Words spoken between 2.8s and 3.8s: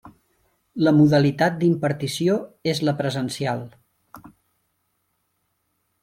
la presencial.